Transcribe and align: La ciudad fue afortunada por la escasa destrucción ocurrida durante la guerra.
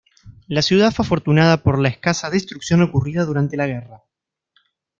La 0.47 0.63
ciudad 0.63 0.91
fue 0.91 1.03
afortunada 1.05 1.57
por 1.61 1.77
la 1.79 1.89
escasa 1.89 2.31
destrucción 2.31 2.81
ocurrida 2.81 3.23
durante 3.23 3.55
la 3.55 3.67
guerra. 3.67 4.03